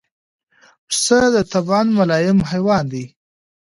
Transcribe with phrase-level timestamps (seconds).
[0.87, 3.05] پسه د طبعاً ملایم حیوان دی.